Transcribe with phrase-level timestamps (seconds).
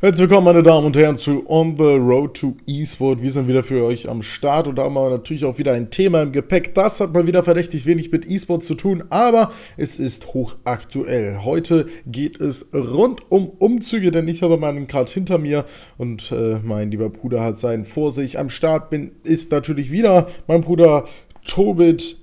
[0.00, 3.20] Herzlich willkommen, meine Damen und Herren, zu On the Road to eSport.
[3.20, 5.90] Wir sind wieder für euch am Start und da haben wir natürlich auch wieder ein
[5.90, 6.72] Thema im Gepäck.
[6.72, 11.40] Das hat mal wieder verdächtig wenig mit eSport zu tun, aber es ist hochaktuell.
[11.42, 15.64] Heute geht es rund um Umzüge, denn ich habe meinen gerade hinter mir
[15.96, 18.38] und äh, mein lieber Bruder hat seinen vor sich.
[18.38, 21.08] Am Start bin ist natürlich wieder mein Bruder
[21.44, 22.18] Tobit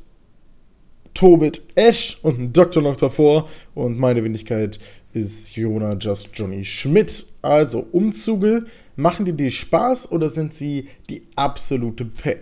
[1.14, 4.80] Tobit Esch und ein Doktor noch davor und meine Wendigkeit
[5.16, 7.26] ist Jona Just Johnny Schmidt.
[7.42, 8.66] Also Umzüge,
[8.96, 12.40] machen die dir Spaß oder sind sie die absolute Pain?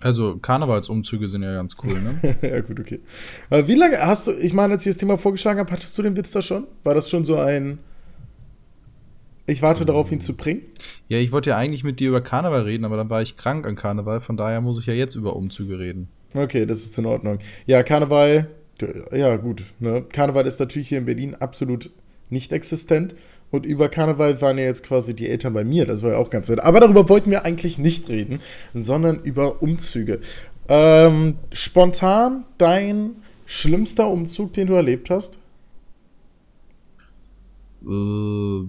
[0.00, 2.36] Also Karnevalsumzüge sind ja ganz cool, ne?
[2.42, 3.00] ja, gut, okay.
[3.50, 6.16] Wie lange hast du, ich meine, als ich das Thema vorgeschlagen habe, hattest du den
[6.16, 6.66] Witz da schon?
[6.82, 7.78] War das schon so ein
[9.46, 9.86] ich warte mhm.
[9.86, 10.62] darauf, ihn zu bringen?
[11.08, 13.66] Ja, ich wollte ja eigentlich mit dir über Karneval reden, aber dann war ich krank
[13.66, 16.08] an Karneval, von daher muss ich ja jetzt über Umzüge reden.
[16.34, 17.38] Okay, das ist in Ordnung.
[17.66, 18.48] Ja, Karneval,
[19.12, 20.02] ja gut, ne?
[20.02, 21.90] Karneval ist natürlich hier in Berlin absolut
[22.30, 23.14] nicht existent.
[23.50, 26.30] Und über Karneval waren ja jetzt quasi die Eltern bei mir, das war ja auch
[26.30, 26.60] ganz nett.
[26.60, 28.40] Aber darüber wollten wir eigentlich nicht reden,
[28.74, 30.20] sondern über Umzüge.
[30.68, 35.38] Ähm, spontan dein schlimmster Umzug, den du erlebt hast?
[37.82, 38.66] Äh,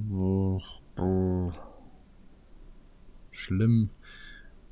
[3.32, 3.90] schlimm.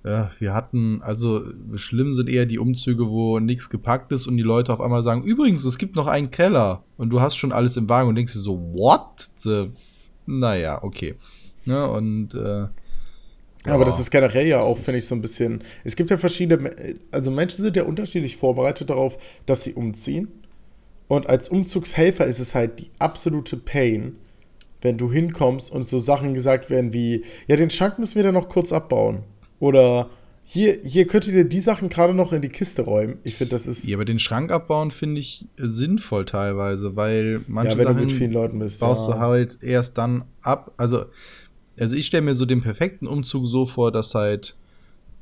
[0.05, 1.41] Ja, wir hatten, also
[1.75, 5.23] schlimm sind eher die Umzüge, wo nichts gepackt ist und die Leute auf einmal sagen,
[5.23, 8.33] übrigens, es gibt noch einen Keller und du hast schon alles im Wagen und denkst
[8.33, 9.29] dir so, what?
[9.35, 9.71] The?
[10.27, 11.15] Naja, okay.
[11.65, 12.67] Ne, und äh,
[13.63, 15.63] aber das ist generell ja auch, finde ich, so ein bisschen.
[15.83, 16.71] Es gibt ja verschiedene,
[17.11, 19.17] also Menschen sind ja unterschiedlich vorbereitet darauf,
[19.47, 20.27] dass sie umziehen.
[21.07, 24.17] Und als Umzugshelfer ist es halt die absolute Pain,
[24.81, 28.35] wenn du hinkommst und so Sachen gesagt werden wie, ja, den Schrank müssen wir dann
[28.35, 29.23] noch kurz abbauen.
[29.59, 30.09] Oder
[30.47, 33.17] hier, hier könnt ihr die Sachen gerade noch in die Kiste räumen.
[33.23, 33.87] Ich finde, das ist.
[33.87, 39.09] Ja, aber den Schrank abbauen finde ich sinnvoll teilweise, weil manche ja, Sachen bist, baust
[39.09, 39.15] ja.
[39.15, 40.71] du halt erst dann ab.
[40.77, 41.05] Also,
[41.79, 44.55] also ich stelle mir so den perfekten Umzug so vor, dass halt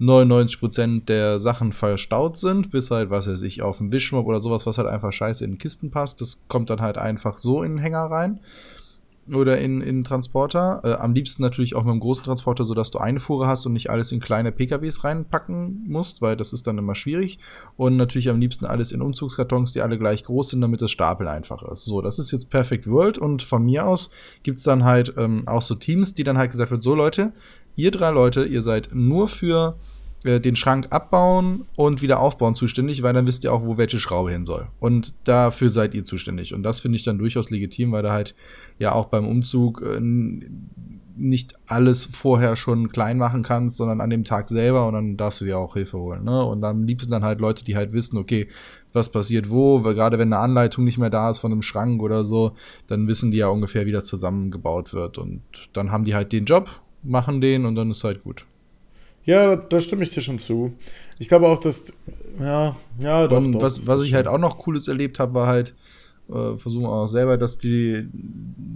[0.01, 4.66] 99% der Sachen verstaut sind, bis halt, was weiß ich, auf dem Wischmob oder sowas,
[4.66, 6.19] was halt einfach scheiße in den Kisten passt.
[6.19, 8.41] Das kommt dann halt einfach so in den Hänger rein
[9.31, 10.81] oder in, in Transporter.
[10.84, 13.73] Äh, am liebsten natürlich auch mit einem großen Transporter, sodass du eine Fuhre hast und
[13.73, 17.39] nicht alles in kleine PKWs reinpacken musst, weil das ist dann immer schwierig.
[17.78, 21.29] Und natürlich am liebsten alles in Umzugskartons, die alle gleich groß sind, damit das Stapeln
[21.29, 21.85] einfach ist.
[21.85, 24.11] So, das ist jetzt Perfect World und von mir aus
[24.44, 27.34] gibt es dann halt ähm, auch so Teams, die dann halt gesagt wird, so Leute,
[27.75, 29.78] ihr drei Leute, ihr seid nur für
[30.23, 34.00] äh, den Schrank abbauen und wieder aufbauen zuständig, weil dann wisst ihr auch, wo welche
[34.00, 34.67] Schraube hin soll.
[34.79, 36.53] Und dafür seid ihr zuständig.
[36.53, 38.35] Und das finde ich dann durchaus legitim, weil da halt
[38.79, 40.00] ja auch beim Umzug äh,
[41.16, 45.41] nicht alles vorher schon klein machen kannst, sondern an dem Tag selber und dann darfst
[45.41, 46.23] du dir auch Hilfe holen.
[46.23, 46.44] Ne?
[46.44, 48.47] Und am liebsten dann halt Leute, die halt wissen, okay,
[48.94, 52.01] was passiert wo, weil gerade wenn eine Anleitung nicht mehr da ist von einem Schrank
[52.01, 52.53] oder so,
[52.88, 55.17] dann wissen die ja ungefähr, wie das zusammengebaut wird.
[55.17, 55.41] Und
[55.73, 58.45] dann haben die halt den Job, machen den und dann ist halt gut.
[59.25, 60.73] Ja, da stimme ich dir schon zu.
[61.19, 61.94] Ich glaube auch, dass.
[62.39, 63.38] Ja, ja, doch.
[63.38, 65.75] Und doch, was, was ich halt auch noch Cooles erlebt habe, war halt,
[66.29, 68.09] äh, versuchen wir auch selber, dass die,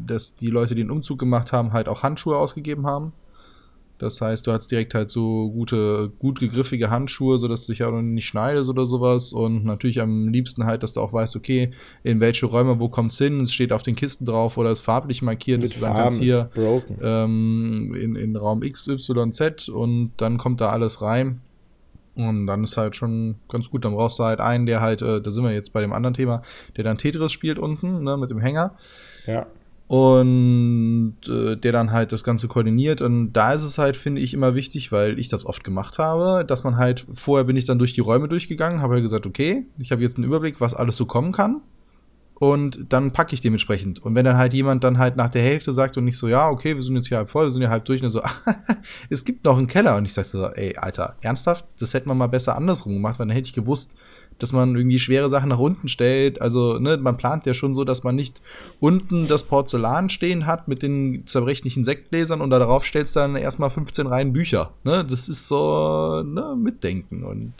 [0.06, 3.14] dass die Leute, die den Umzug gemacht haben, halt auch Handschuhe ausgegeben haben.
[4.00, 7.92] Das heißt, du hast direkt halt so gute, gut gegriffige Handschuhe, sodass du dich auch
[8.02, 9.34] nicht schneidest oder sowas.
[9.34, 11.72] Und natürlich am liebsten halt, dass du auch weißt, okay,
[12.04, 13.42] in welche Räume, wo kommt's hin?
[13.42, 16.50] Es steht auf den Kisten drauf oder ist farblich markiert, dass du sagen kannst, hier
[17.02, 21.42] ähm, in, in Raum XYZ und dann kommt da alles rein.
[22.14, 23.86] Und dann ist halt schon ganz gut.
[23.86, 26.16] Dann brauchst du halt einen, der halt, äh, da sind wir jetzt bei dem anderen
[26.16, 26.42] Thema,
[26.76, 28.76] der dann Tetris spielt unten, ne, mit dem Hänger.
[29.28, 29.46] Ja
[29.88, 33.02] und äh, der dann halt das Ganze koordiniert.
[33.02, 36.44] Und da ist es halt, finde ich, immer wichtig, weil ich das oft gemacht habe,
[36.46, 39.66] dass man halt, vorher bin ich dann durch die Räume durchgegangen, habe halt gesagt, okay,
[39.78, 41.62] ich habe jetzt einen Überblick, was alles so kommen kann.
[42.40, 44.00] Und dann packe ich dementsprechend.
[44.04, 46.50] Und wenn dann halt jemand dann halt nach der Hälfte sagt und nicht so, ja,
[46.50, 48.22] okay, wir sind jetzt hier halb voll, wir sind hier halb durch, und so,
[49.10, 49.96] es gibt noch einen Keller.
[49.96, 51.66] Und ich sag so, ey, Alter, ernsthaft?
[51.80, 53.96] Das hätten wir mal besser andersrum gemacht, weil dann hätte ich gewusst,
[54.40, 56.42] dass man irgendwie schwere Sachen nach unten stellt.
[56.42, 58.42] Also, ne, man plant ja schon so, dass man nicht
[58.80, 63.70] unten das Porzellan stehen hat mit den zerbrechlichen Sektgläsern und da drauf stellst dann erstmal
[63.70, 64.72] 15 Reihen Bücher.
[64.84, 67.24] Ne, das ist so, ne, mitdenken.
[67.24, 67.54] Und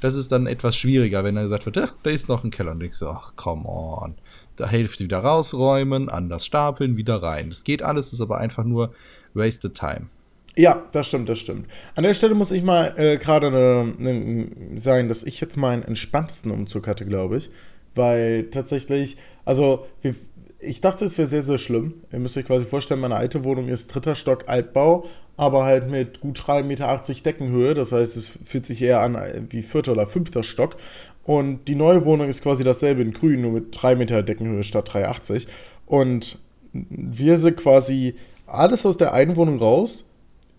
[0.00, 2.72] das ist dann etwas schwieriger, wenn dann gesagt wird, da ist noch ein Keller.
[2.72, 4.14] Und ich so, ach, come on.
[4.56, 7.50] Da Hälfte wieder rausräumen, anders stapeln, wieder rein.
[7.50, 8.92] Das geht alles, ist aber einfach nur
[9.34, 10.08] wasted time.
[10.56, 11.66] Ja, das stimmt, das stimmt.
[11.94, 15.82] An der Stelle muss ich mal äh, gerade ne, ne, sagen, dass ich jetzt meinen
[15.82, 17.50] entspanntesten Umzug hatte, glaube ich.
[17.94, 20.14] Weil tatsächlich, also wir,
[20.60, 21.94] ich dachte, es wäre sehr, sehr schlimm.
[22.12, 25.06] Ihr müsst euch quasi vorstellen, meine alte Wohnung ist dritter Stock Altbau,
[25.36, 27.74] aber halt mit gut 3,80 Meter Deckenhöhe.
[27.74, 29.18] Das heißt, es fühlt sich eher an
[29.50, 30.76] wie vierter oder fünfter Stock.
[31.24, 34.90] Und die neue Wohnung ist quasi dasselbe in grün, nur mit 3 Meter Deckenhöhe statt
[34.90, 35.46] 3,80.
[35.86, 36.38] Und
[36.72, 38.16] wir sind quasi
[38.46, 40.04] alles aus der einen Wohnung raus,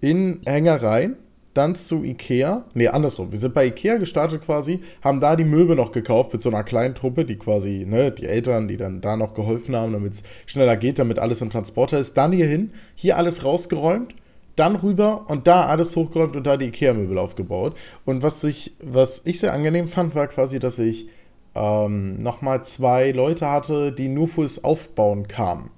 [0.04, 1.16] in Hängereien,
[1.54, 2.66] dann zu Ikea.
[2.74, 3.32] Nee, andersrum.
[3.32, 6.66] Wir sind bei Ikea gestartet quasi, haben da die Möbel noch gekauft mit so einer
[6.66, 10.24] kleinen Truppe, die quasi, ne, die Eltern, die dann da noch geholfen haben, damit es
[10.46, 12.18] schneller geht, damit alles im Transporter ist.
[12.18, 14.14] Dann hier hin, hier alles rausgeräumt,
[14.58, 17.78] dann rüber und da alles hochgeräumt und da die Ikea-Möbel aufgebaut.
[18.04, 21.08] Und was ich, was ich sehr angenehm fand, war quasi, dass ich
[21.56, 25.70] ähm, nochmal zwei Leute hatte, die nur fürs Aufbauen kamen.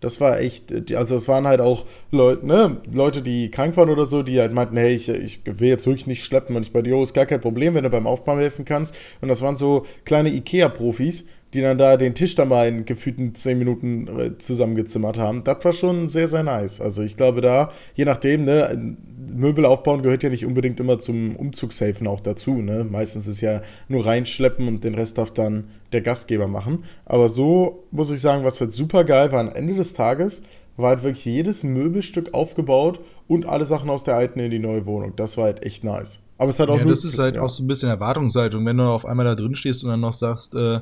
[0.00, 4.06] Das war echt, also das waren halt auch Leute, ne, Leute, die krank waren oder
[4.06, 6.82] so, die halt meinten, hey, ich, ich will jetzt wirklich nicht schleppen und ich bei
[6.82, 8.94] dir, oh, ist gar kein Problem, wenn du beim Aufbauen helfen kannst.
[9.20, 13.34] Und das waren so kleine Ikea-Profis, die dann da den Tisch da mal in gefühlten
[13.34, 15.44] 10 Minuten äh, zusammengezimmert haben.
[15.44, 16.80] Das war schon sehr, sehr nice.
[16.80, 18.96] Also ich glaube da, je nachdem, ne,
[19.34, 22.62] Möbel aufbauen gehört ja nicht unbedingt immer zum Umzugshelfen auch dazu.
[22.62, 22.84] Ne?
[22.84, 26.84] Meistens ist ja nur reinschleppen und den Rest darf dann der Gastgeber machen.
[27.04, 30.42] Aber so muss ich sagen, was halt super geil war, am Ende des Tages
[30.76, 34.86] war halt wirklich jedes Möbelstück aufgebaut und alle Sachen aus der alten in die neue
[34.86, 35.12] Wohnung.
[35.16, 36.20] Das war halt echt nice.
[36.38, 36.78] Aber es hat auch.
[36.78, 37.42] Ja, das ist halt ja.
[37.42, 40.12] auch so ein bisschen Erwartungshaltung, wenn du auf einmal da drin stehst und dann noch
[40.12, 40.78] sagst, äh,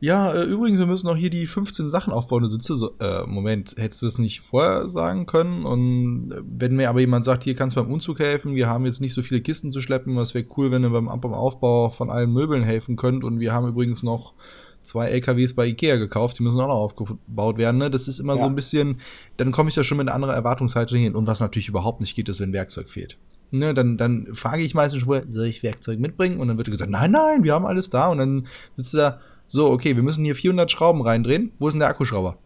[0.00, 2.42] ja, äh, übrigens, wir müssen noch hier die 15 Sachen aufbauen.
[2.42, 5.64] Du sitzt so, äh, Moment, hättest du es nicht vorher sagen können?
[5.64, 8.84] Und äh, wenn mir aber jemand sagt, hier kannst du beim Umzug helfen, wir haben
[8.84, 11.90] jetzt nicht so viele Kisten zu schleppen, was wäre cool, wenn ihr beim, beim Aufbau
[11.90, 13.24] von allen Möbeln helfen könnt.
[13.24, 14.34] Und wir haben übrigens noch
[14.82, 17.78] zwei LKWs bei Ikea gekauft, die müssen auch noch aufgebaut werden.
[17.78, 17.90] Ne?
[17.90, 18.42] Das ist immer ja.
[18.42, 19.00] so ein bisschen,
[19.38, 21.14] dann komme ich da schon mit einer anderen Erwartungshaltung hin.
[21.14, 23.16] Und was natürlich überhaupt nicht geht, ist, wenn Werkzeug fehlt.
[23.50, 26.40] Ne, dann, dann frage ich meistens schon soll ich Werkzeug mitbringen?
[26.40, 28.08] Und dann wird gesagt, nein, nein, wir haben alles da.
[28.08, 31.52] Und dann sitzt du da, so, okay, wir müssen hier 400 Schrauben reindrehen.
[31.58, 32.38] Wo ist denn der Akkuschrauber?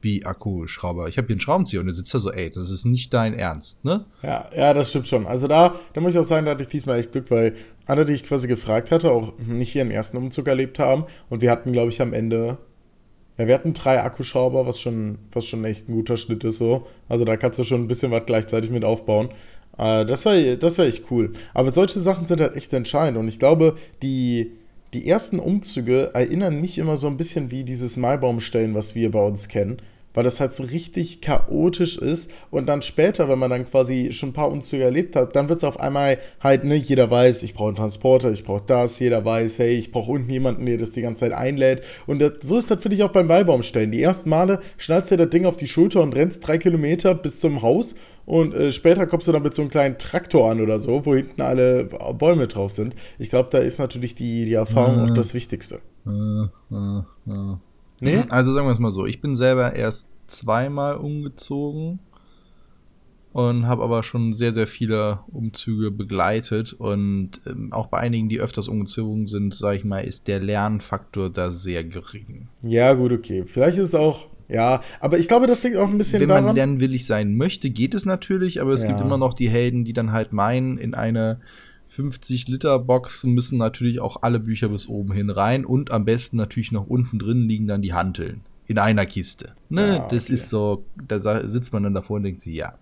[0.00, 1.08] Wie Akkuschrauber?
[1.08, 3.34] Ich habe hier einen Schraubenzieher und der sitzt da so, ey, das ist nicht dein
[3.34, 4.04] Ernst, ne?
[4.22, 5.26] Ja, ja, das stimmt schon.
[5.26, 7.54] Also da, da muss ich auch sagen, da hatte ich diesmal echt Glück, weil
[7.86, 11.04] alle, die ich quasi gefragt hatte, auch nicht ihren ersten Umzug erlebt haben.
[11.30, 12.58] Und wir hatten, glaube ich, am Ende
[13.38, 16.86] ja, wir hatten drei Akkuschrauber, was schon, was schon echt ein guter Schnitt ist so.
[17.08, 19.30] Also da kannst du schon ein bisschen was gleichzeitig mit aufbauen.
[19.78, 21.32] Äh, das war, das war echt cool.
[21.54, 23.18] Aber solche Sachen sind halt echt entscheidend.
[23.18, 24.52] Und ich glaube, die,
[24.92, 29.24] die ersten Umzüge erinnern mich immer so ein bisschen wie dieses Maibaumstellen, was wir bei
[29.24, 29.78] uns kennen
[30.14, 34.30] weil das halt so richtig chaotisch ist und dann später, wenn man dann quasi schon
[34.30, 37.54] ein paar Umzüge erlebt hat, dann wird es auf einmal halt, ne, jeder weiß, ich
[37.54, 40.92] brauche einen Transporter, ich brauche das, jeder weiß, hey, ich brauche unten jemanden, der das
[40.92, 43.90] die ganze Zeit einlädt und das, so ist das, finde ich, auch beim Beibaumstellen.
[43.90, 47.40] Die ersten Male schnallst du das Ding auf die Schulter und rennst drei Kilometer bis
[47.40, 47.94] zum Haus
[48.24, 51.14] und äh, später kommst du dann mit so einem kleinen Traktor an oder so, wo
[51.14, 52.94] hinten alle Bäume drauf sind.
[53.18, 55.80] Ich glaube, da ist natürlich die, die Erfahrung äh, auch das Wichtigste.
[56.06, 57.56] Äh, äh.
[58.02, 58.16] Nee?
[58.16, 58.24] Mhm.
[58.30, 62.00] Also sagen wir es mal so, ich bin selber erst zweimal umgezogen
[63.32, 66.72] und habe aber schon sehr, sehr viele Umzüge begleitet.
[66.72, 71.30] Und ähm, auch bei einigen, die öfters umgezogen sind, sage ich mal, ist der Lernfaktor
[71.30, 72.48] da sehr gering.
[72.62, 73.44] Ja, gut, okay.
[73.46, 76.42] Vielleicht ist es auch, ja, aber ich glaube, das liegt auch ein bisschen Wenn daran.
[76.42, 78.88] Wenn man lernwillig sein möchte, geht es natürlich, aber es ja.
[78.88, 81.40] gibt immer noch die Helden, die dann halt meinen, in eine
[81.92, 86.38] 50 Liter Box müssen natürlich auch alle Bücher bis oben hin rein und am besten
[86.38, 89.52] natürlich noch unten drin liegen dann die Hanteln in einer Kiste.
[89.68, 90.14] Ne, ah, okay.
[90.14, 92.78] das ist so, da sitzt man dann davor und denkt sich, ja.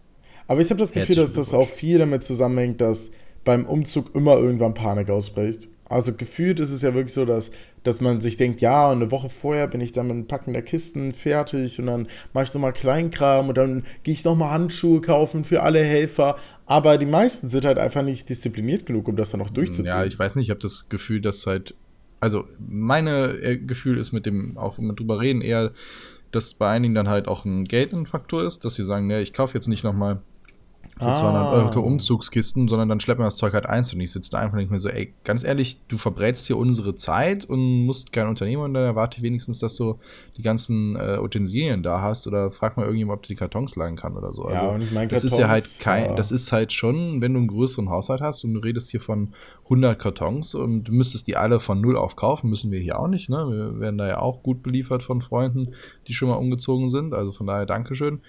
[0.46, 3.10] Aber ich habe das Gefühl, dass das auch viel damit zusammenhängt, dass
[3.42, 5.68] beim Umzug immer irgendwann Panik ausbricht.
[5.90, 7.50] Also gefühlt ist es ja wirklich so, dass,
[7.82, 10.62] dass man sich denkt, ja, eine Woche vorher bin ich dann mit dem Packen der
[10.62, 15.42] Kisten fertig und dann mache ich nochmal Kleinkram und dann gehe ich nochmal Handschuhe kaufen
[15.42, 16.36] für alle Helfer.
[16.64, 19.86] Aber die meisten sind halt einfach nicht diszipliniert genug, um das dann noch durchzuziehen.
[19.86, 21.74] Ja, ich weiß nicht, ich habe das Gefühl, dass halt,
[22.20, 25.72] also meine äh, Gefühl ist mit dem, auch wir drüber reden, eher,
[26.30, 29.32] dass bei einigen dann halt auch ein Geld Faktor ist, dass sie sagen, ne, ich
[29.32, 30.20] kaufe jetzt nicht nochmal
[31.00, 31.16] für ah.
[31.16, 33.98] 200 Euro Umzugskisten, sondern dann schleppen wir das Zeug halt einzeln.
[33.98, 36.94] Und ich sitze da einfach nicht mehr so, ey, ganz ehrlich, du verbrätst hier unsere
[36.94, 39.98] Zeit und musst kein Unternehmer und dann erwarte ich wenigstens, dass du
[40.36, 43.96] die ganzen äh, Utensilien da hast oder frag mal irgendjemand, ob du die Kartons leihen
[43.96, 44.44] kann oder so.
[44.44, 46.14] Also, ja, und ich meine, das ist ja halt kein, ja.
[46.16, 49.32] das ist halt schon, wenn du einen größeren Haushalt hast und du redest hier von
[49.64, 53.08] 100 Kartons und du müsstest die alle von null auf kaufen, müssen wir hier auch
[53.08, 53.46] nicht, ne?
[53.48, 55.72] Wir werden da ja auch gut beliefert von Freunden,
[56.08, 58.20] die schon mal umgezogen sind, also von daher Dankeschön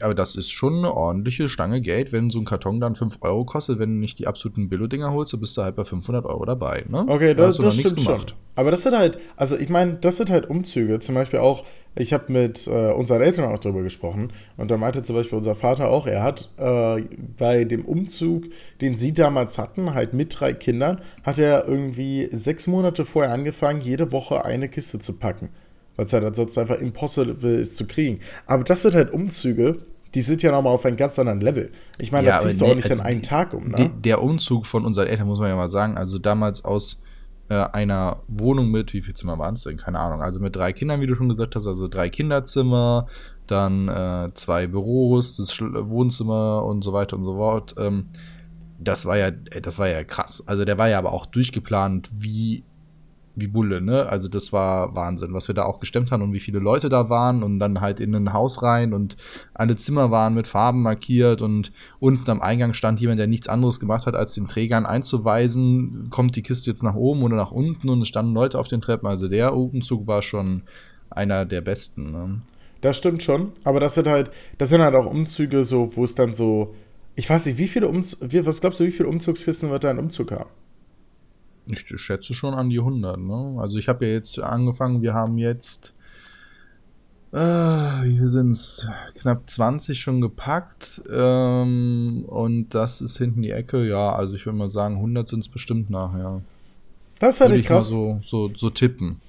[0.00, 3.44] aber das ist schon eine ordentliche Stange Geld, wenn so ein Karton dann 5 Euro
[3.44, 3.78] kostet.
[3.78, 6.84] Wenn du nicht die absoluten Billo-Dinger holst, dann bist du halt bei 500 Euro dabei.
[6.88, 7.04] Ne?
[7.06, 8.22] Okay, da das, das stimmt schon.
[8.54, 11.00] Aber das sind halt, also ich meine, das sind halt Umzüge.
[11.00, 14.32] Zum Beispiel auch, ich habe mit äh, unseren Eltern auch darüber gesprochen.
[14.56, 17.02] Und da meinte zum Beispiel unser Vater auch, er hat äh,
[17.36, 18.44] bei dem Umzug,
[18.80, 23.80] den sie damals hatten, halt mit drei Kindern, hat er irgendwie sechs Monate vorher angefangen,
[23.80, 25.50] jede Woche eine Kiste zu packen
[25.98, 28.20] weil es halt ansonsten einfach impossible ist zu kriegen.
[28.46, 29.76] Aber das sind halt Umzüge,
[30.14, 31.72] die sind ja nochmal auf einem ganz anderen Level.
[31.98, 33.90] Ich meine, ja, da ziehst du auch nicht also an einen Tag um, ne?
[33.98, 37.02] Der Umzug von unseren Eltern, muss man ja mal sagen, also damals aus
[37.48, 39.76] äh, einer Wohnung mit, wie viel Zimmer waren es denn?
[39.76, 40.22] Keine Ahnung.
[40.22, 43.08] Also mit drei Kindern, wie du schon gesagt hast, also drei Kinderzimmer,
[43.48, 47.74] dann äh, zwei Büros, das Wohnzimmer und so weiter und so fort.
[47.76, 48.06] Ähm,
[48.78, 50.44] das war ja, das war ja krass.
[50.46, 52.62] Also der war ja aber auch durchgeplant wie
[53.40, 54.06] wie Bulle, ne?
[54.06, 57.10] Also das war Wahnsinn, was wir da auch gestemmt haben und wie viele Leute da
[57.10, 59.16] waren und dann halt in ein Haus rein und
[59.54, 63.80] alle Zimmer waren mit Farben markiert und unten am Eingang stand jemand, der nichts anderes
[63.80, 67.88] gemacht hat, als den Trägern einzuweisen, kommt die Kiste jetzt nach oben oder nach unten
[67.88, 69.06] und es standen Leute auf den Treppen.
[69.06, 70.62] Also der Umzug war schon
[71.10, 72.12] einer der besten.
[72.12, 72.40] Ne?
[72.80, 76.14] Das stimmt schon, aber das sind halt, das sind halt auch Umzüge so, wo es
[76.14, 76.74] dann so,
[77.16, 79.98] ich weiß nicht, wie viele Umzüge, was glaubst du, wie viele Umzugskisten wird da ein
[79.98, 80.50] Umzug haben?
[81.70, 83.56] Ich schätze schon an die 100, ne?
[83.58, 85.92] Also ich habe ja jetzt angefangen, wir haben jetzt,
[87.32, 93.86] äh, hier sind es knapp 20 schon gepackt ähm, und das ist hinten die Ecke,
[93.86, 96.42] ja, also ich würde mal sagen, 100 sind es bestimmt nachher.
[97.18, 97.90] Das halt ich krass.
[97.90, 99.20] Mal so, so, so tippen.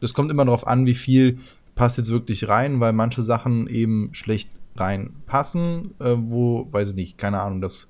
[0.00, 1.38] Das kommt immer darauf an, wie viel
[1.74, 7.18] passt jetzt wirklich rein, weil manche Sachen eben schlecht reinpassen, äh, wo, weiß ich nicht,
[7.18, 7.88] keine Ahnung, das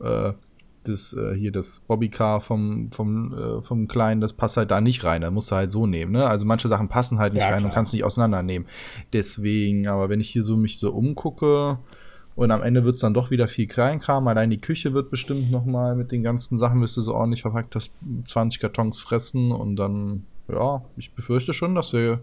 [0.00, 0.32] äh,
[0.88, 5.04] das äh, hier das Bobbycar vom vom äh, vom kleinen, das passt halt da nicht
[5.04, 5.22] rein.
[5.22, 6.12] Da musst du halt so nehmen.
[6.12, 6.26] Ne?
[6.26, 7.70] Also manche Sachen passen halt nicht ja, rein klar.
[7.70, 8.68] und kannst nicht auseinandernehmen.
[9.12, 11.78] Deswegen, aber wenn ich hier so mich so umgucke
[12.34, 14.26] und am Ende wird es dann doch wieder viel Kleinkram.
[14.28, 17.42] Allein die Küche wird bestimmt noch mal mit den ganzen Sachen, wirst du so ordentlich
[17.42, 17.90] verpackt, das
[18.26, 22.20] 20 Kartons fressen und dann ja, ich befürchte schon, dass wir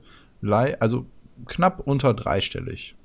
[0.79, 1.05] also
[1.47, 2.95] knapp unter dreistellig.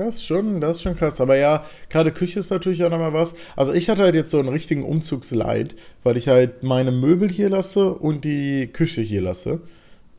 [0.00, 1.20] Das ist schon, das ist schon krass.
[1.20, 3.34] Aber ja, gerade Küche ist natürlich auch nochmal was.
[3.54, 7.50] Also ich hatte halt jetzt so einen richtigen Umzugsleid, weil ich halt meine Möbel hier
[7.50, 9.60] lasse und die Küche hier lasse.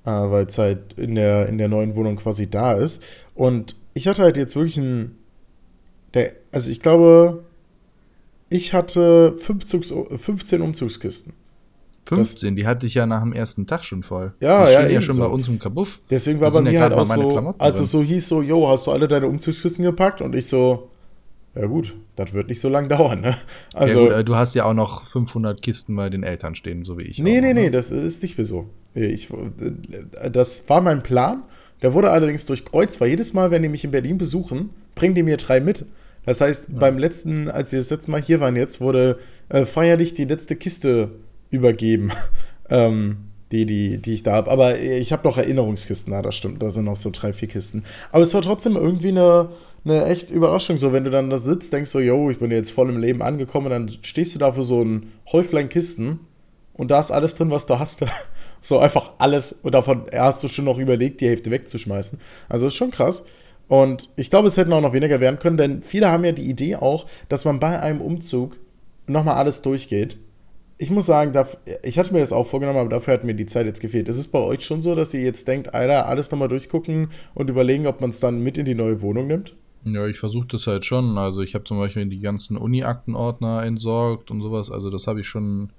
[0.06, 3.02] Äh, weil es halt in der, in der neuen Wohnung quasi da ist.
[3.34, 5.18] Und ich hatte halt jetzt wirklich ein.
[6.14, 7.44] Der, also ich glaube,
[8.50, 11.34] ich hatte 15 Umzugskisten.
[12.06, 14.34] 15, die hatte ich ja nach dem ersten Tag schon voll.
[14.40, 14.88] Ja, die ja.
[14.88, 15.24] ja schon so.
[15.24, 16.02] bei uns im Kabuff.
[16.10, 18.88] Deswegen war bei mir ja halt auch so, als es so hieß, so, yo, hast
[18.88, 20.22] du alle deine Umzugskissen gepackt?
[20.22, 20.90] Und ich so,
[21.56, 23.38] ja gut, das wird nicht so lange dauern, ne?
[23.74, 26.98] Also, ja gut, du hast ja auch noch 500 Kisten bei den Eltern stehen, so
[26.98, 27.20] wie ich.
[27.20, 27.62] Nee, auch, nee, ne?
[27.62, 28.68] nee, das ist nicht mehr so.
[28.94, 29.30] Ich,
[30.32, 31.44] das war mein Plan.
[31.82, 35.24] Der wurde allerdings durchkreuzt, weil jedes Mal, wenn die mich in Berlin besuchen, bringen die
[35.24, 35.86] mir drei mit.
[36.26, 36.78] Das heißt, ja.
[36.78, 39.18] beim letzten, als sie das letzte Mal hier waren jetzt, wurde
[39.50, 41.12] äh, feierlich die letzte Kiste
[41.52, 42.12] übergeben,
[42.70, 43.18] ähm,
[43.52, 44.50] die, die, die ich da habe.
[44.50, 46.64] Aber ich habe noch Erinnerungskisten, da, das stimmt.
[46.64, 47.84] Da sind noch so drei, vier Kisten.
[48.12, 49.50] Aber es war trotzdem irgendwie eine,
[49.84, 50.78] eine echt Überraschung.
[50.78, 53.22] So, wenn du dann da sitzt, denkst du, yo, ich bin jetzt voll im Leben
[53.22, 56.22] angekommen, dann stehst du da für so ein Häuflein Kisten
[56.74, 58.06] und da ist alles drin, was du hast.
[58.62, 59.54] so einfach alles.
[59.64, 62.20] Und davon hast du schon noch überlegt, die Hälfte wegzuschmeißen.
[62.48, 63.26] Also ist schon krass.
[63.68, 66.50] Und ich glaube, es hätten auch noch weniger werden können, denn viele haben ja die
[66.50, 68.58] Idee auch, dass man bei einem Umzug
[69.08, 70.18] nochmal alles durchgeht
[70.82, 71.32] ich muss sagen,
[71.84, 74.10] ich hatte mir das auch vorgenommen, aber dafür hat mir die Zeit jetzt gefehlt.
[74.10, 77.52] Ist es bei euch schon so, dass ihr jetzt denkt, Alter, alles nochmal durchgucken und
[77.52, 79.56] überlegen, ob man es dann mit in die neue Wohnung nimmt?
[79.84, 81.20] Ja, ich versuche das halt schon.
[81.20, 84.72] Also ich habe zum Beispiel die ganzen Uni-Aktenordner entsorgt und sowas.
[84.72, 85.72] Also das habe ich schon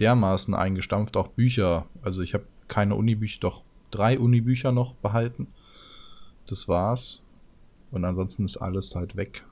[0.00, 1.18] dermaßen eingestampft.
[1.18, 1.84] Auch Bücher.
[2.00, 5.48] Also ich habe keine Uni-Bücher, doch drei Uni-Bücher noch behalten.
[6.46, 7.22] Das war's.
[7.90, 9.44] Und ansonsten ist alles halt weg.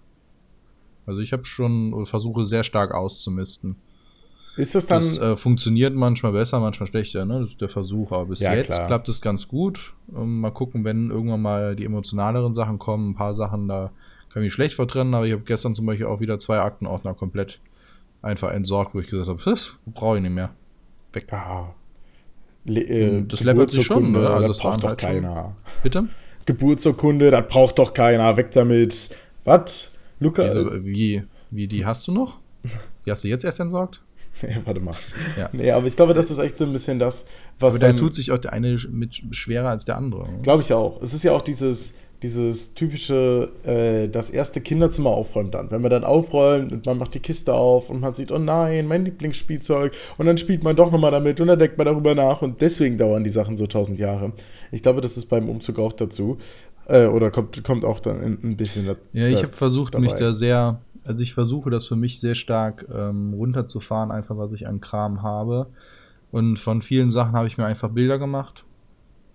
[1.05, 3.77] Also ich habe schon, versuche sehr stark auszumisten.
[4.57, 5.01] Ist das dann.
[5.01, 7.41] Das äh, funktioniert manchmal besser, manchmal schlechter, ne?
[7.41, 8.13] Das ist der Versuch.
[8.13, 8.87] Aber bis ja, jetzt klar.
[8.87, 9.95] klappt es ganz gut.
[10.09, 13.11] Um, mal gucken, wenn irgendwann mal die emotionaleren Sachen kommen.
[13.11, 13.91] Ein paar Sachen, da
[14.31, 17.15] kann ich mich schlecht vertrennen, aber ich habe gestern zum Beispiel auch wieder zwei Aktenordner
[17.15, 17.61] komplett
[18.23, 20.51] einfach entsorgt, wo ich gesagt habe, das brauche ich nicht mehr.
[21.13, 21.27] Weg.
[21.31, 21.75] Ja.
[22.65, 24.29] Le äh, das läppert sich schon, ne?
[24.29, 25.35] Also das braucht doch halt keiner.
[25.35, 25.83] Schon.
[25.83, 26.09] Bitte?
[26.47, 28.37] Geburtsurkunde, das braucht doch keiner.
[28.37, 29.11] Weg damit.
[29.45, 29.93] Was?
[30.21, 30.43] Luca?
[30.43, 32.39] Also, wie, wie, die hast du noch?
[33.05, 34.03] Die hast du jetzt erst entsorgt?
[34.43, 34.95] Nee, warte mal.
[35.39, 35.49] Ja.
[35.53, 37.25] Nee, aber ich glaube, das ist echt so ein bisschen das,
[37.59, 37.77] was.
[37.77, 40.29] Aber da tut sich auch der eine mit schwerer als der andere.
[40.43, 41.01] Glaube ich auch.
[41.03, 45.71] Es ist ja auch dieses, dieses typische, äh, das erste Kinderzimmer aufräumen dann.
[45.71, 48.87] Wenn man dann aufräumt und man macht die Kiste auf und man sieht, oh nein,
[48.87, 49.93] mein Lieblingsspielzeug.
[50.19, 52.99] Und dann spielt man doch nochmal damit und dann denkt man darüber nach und deswegen
[52.99, 54.33] dauern die Sachen so tausend Jahre.
[54.73, 56.39] Ich glaube, das ist beim Umzug auch dazu.
[56.87, 58.87] Äh, oder kommt, kommt auch dann ein bisschen.
[58.87, 60.05] Da, ja, ich habe versucht, dabei.
[60.05, 64.53] mich da sehr also ich versuche das für mich sehr stark ähm, runterzufahren, einfach was
[64.53, 65.69] ich an Kram habe.
[66.31, 68.65] Und von vielen Sachen habe ich mir einfach Bilder gemacht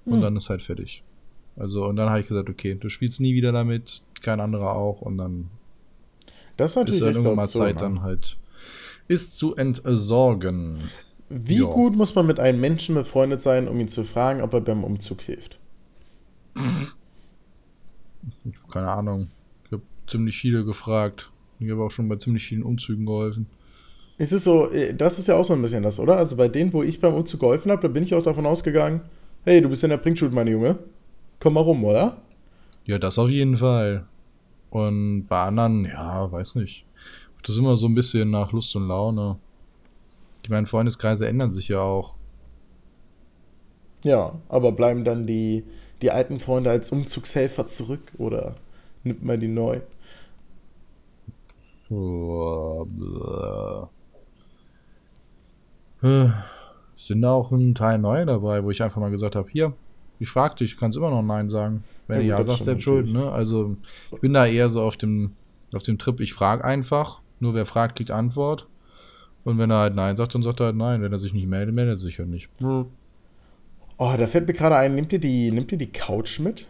[0.05, 0.21] und hm.
[0.21, 1.03] dann ist halt fertig.
[1.55, 5.01] Also und dann habe ich gesagt, okay, du spielst nie wieder damit, kein anderer auch
[5.01, 5.49] und dann
[6.57, 7.81] das ist natürlich ist dann irgendwann mal Zeit ne?
[7.81, 8.37] dann halt
[9.07, 10.79] ist zu entsorgen.
[11.29, 11.69] Wie jo.
[11.69, 14.83] gut muss man mit einem Menschen befreundet sein, um ihn zu fragen, ob er beim
[14.83, 15.59] Umzug hilft?
[18.71, 19.29] Keine Ahnung.
[19.65, 21.31] Ich habe ziemlich viele gefragt.
[21.59, 23.47] Ich habe auch schon bei ziemlich vielen Umzügen geholfen.
[24.17, 26.17] Ist es so, äh, das ist ja auch so ein bisschen das, oder?
[26.17, 29.01] Also bei denen, wo ich beim Umzug geholfen habe, da bin ich auch davon ausgegangen,
[29.45, 30.79] hey, du bist in der Bringschule, meine Junge.
[31.39, 32.21] Komm mal rum, oder?
[32.85, 34.05] Ja, das auf jeden Fall.
[34.69, 36.85] Und bei anderen, ja, weiß nicht.
[37.41, 39.37] Das ist immer so ein bisschen nach Lust und Laune.
[40.43, 42.15] Ich meine, Freundeskreise ändern sich ja auch.
[44.03, 45.63] Ja, aber bleiben dann die,
[46.01, 48.55] die alten Freunde als Umzugshelfer zurück oder
[49.03, 49.79] nimmt man die neu?
[56.01, 56.29] Äh,
[56.95, 59.73] sind da auch ein Teil neu dabei, wo ich einfach mal gesagt habe, hier,
[60.19, 61.83] ich frag dich, kannst immer noch Nein sagen.
[62.07, 63.31] Wenn ja, du ja sagst, selbst schuld, ne?
[63.31, 63.77] Also
[64.11, 65.31] ich bin da eher so auf dem,
[65.73, 68.67] auf dem Trip, ich frage einfach, nur wer fragt, kriegt Antwort.
[69.43, 71.01] Und wenn er halt Nein sagt, dann sagt er halt Nein.
[71.01, 72.49] Wenn er sich nicht meldet, meldet er sich ja nicht.
[72.61, 76.67] Oh, da fällt mir gerade ein, nimmt ihr die, nimmt ihr die Couch mit?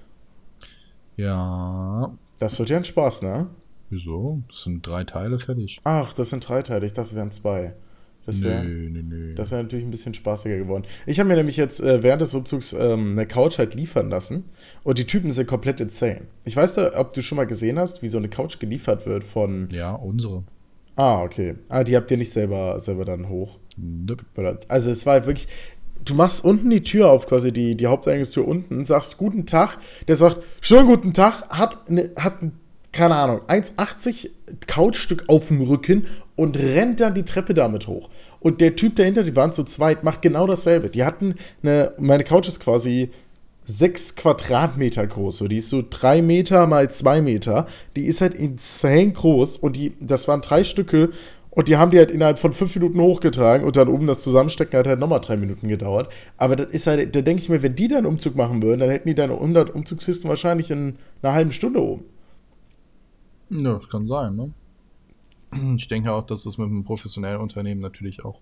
[1.17, 2.11] Ja.
[2.37, 3.47] Das wird ja ein Spaß, ne?
[3.89, 4.43] Wieso?
[4.47, 5.79] Das sind drei Teile fertig.
[5.83, 6.85] Ach, das sind drei Teile.
[6.85, 7.73] Ich dachte, es wären zwei.
[8.25, 9.33] Das wäre nee, nee, nee.
[9.33, 10.83] Das wäre natürlich ein bisschen spaßiger geworden.
[11.07, 14.45] Ich habe mir nämlich jetzt äh, während des Umzugs ähm, eine Couch halt liefern lassen
[14.83, 16.21] und die Typen sind komplett insane.
[16.45, 19.23] Ich weiß nicht, ob du schon mal gesehen hast, wie so eine Couch geliefert wird
[19.23, 19.67] von.
[19.71, 20.43] Ja, unsere.
[20.95, 21.55] Ah, okay.
[21.69, 23.57] Ah, die habt ihr nicht selber, selber dann hoch.
[23.77, 24.25] Nope.
[24.67, 25.47] Also es war halt wirklich.
[26.05, 29.77] Du machst unten die Tür auf, quasi die, die Haupteingangstür unten, sagst guten Tag,
[30.07, 32.35] der sagt, schönen guten Tag, hat, ne, hat
[32.91, 34.29] keine Ahnung, 1,80
[34.67, 38.09] Couchstück auf dem Rücken und rennt dann die Treppe damit hoch.
[38.39, 40.89] Und der Typ dahinter, die waren zu zweit, macht genau dasselbe.
[40.89, 43.11] Die hatten eine, meine Couch ist quasi
[43.63, 45.37] 6 Quadratmeter groß.
[45.37, 47.67] So, die ist so 3 Meter mal 2 Meter.
[47.95, 51.11] Die ist halt insane groß und die, das waren drei Stücke
[51.51, 54.79] und die haben die halt innerhalb von 5 Minuten hochgetragen und dann oben das Zusammenstecken
[54.79, 56.11] hat halt nochmal 3 Minuten gedauert.
[56.37, 58.79] Aber das ist halt, da denke ich mir, wenn die dann einen Umzug machen würden,
[58.79, 62.05] dann hätten die deine 100 Umzugskisten wahrscheinlich in einer halben Stunde oben.
[63.49, 64.51] Ja, das kann sein, ne?
[65.75, 68.41] Ich denke auch, dass das mit einem professionellen Unternehmen natürlich auch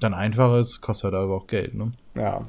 [0.00, 1.92] dann einfacher ist, kostet halt aber auch Geld, ne?
[2.14, 2.46] Ja.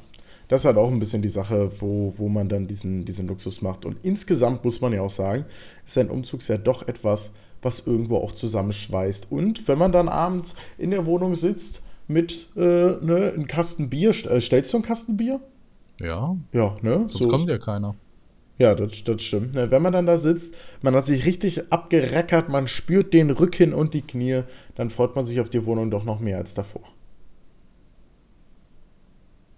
[0.48, 3.62] Das ist halt auch ein bisschen die Sache, wo, wo man dann diesen, diesen Luxus
[3.62, 3.86] macht.
[3.86, 5.46] Und insgesamt muss man ja auch sagen,
[5.86, 7.32] ist ein Umzug ja doch etwas,
[7.62, 9.32] was irgendwo auch zusammenschweißt.
[9.32, 14.10] Und wenn man dann abends in der Wohnung sitzt mit äh, ne, einem Kasten Bier,
[14.10, 15.40] äh, stellst du einen Kasten Bier?
[16.00, 16.36] Ja.
[16.52, 16.94] Ja, ne?
[16.94, 17.96] Sonst so kommt ja keiner.
[18.60, 19.56] Ja, das, das stimmt.
[19.56, 19.72] Ne?
[19.72, 23.94] Wenn man dann da sitzt, man hat sich richtig abgereckert, man spürt den Rücken und
[23.94, 24.44] die Knie,
[24.76, 26.84] dann freut man sich auf die Wohnung doch noch mehr als davor.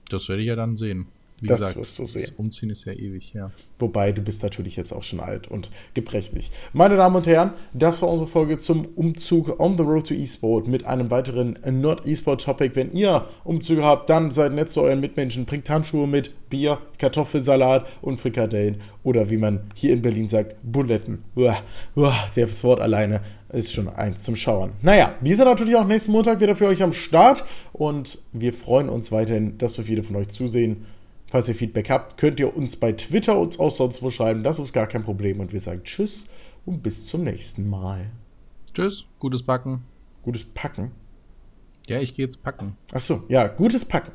[0.10, 1.08] Das werde ich ja dann sehen.
[1.42, 2.22] Wie das gesagt, wirst du sehen.
[2.22, 3.52] Das Umziehen ist ja ewig, ja.
[3.80, 6.52] Wobei, du bist natürlich jetzt auch schon alt und gebrechlich.
[6.72, 10.68] Meine Damen und Herren, das war unsere Folge zum Umzug on the road to eSport
[10.68, 12.76] mit einem weiteren Not eSport Topic.
[12.76, 15.46] Wenn ihr Umzüge habt, dann seid nett zu euren Mitmenschen.
[15.46, 18.78] Bringt Handschuhe mit, Bier, Kartoffelsalat und Frikadellen.
[19.04, 21.24] Oder wie man hier in Berlin sagt, Buletten.
[21.36, 21.58] Uah,
[21.96, 24.74] uah, das Wort alleine ist schon eins zum Schauern.
[24.84, 28.90] Naja, wir sind natürlich auch nächsten Montag wieder für euch am Start und wir freuen
[28.90, 30.86] uns weiterhin, dass so viele von euch zusehen.
[31.32, 34.44] Falls ihr Feedback habt, könnt ihr uns bei Twitter uns auch sonst wo schreiben.
[34.44, 35.40] Das ist gar kein Problem.
[35.40, 36.28] Und wir sagen Tschüss
[36.66, 38.12] und bis zum nächsten Mal.
[38.74, 39.82] Tschüss, gutes Backen.
[40.24, 40.92] Gutes Packen?
[41.88, 42.76] Ja, ich gehe jetzt packen.
[42.92, 44.12] Achso, ja, gutes Packen.